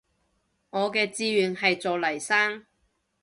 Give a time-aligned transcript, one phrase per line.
[0.71, 2.65] 我嘅志願係做黎生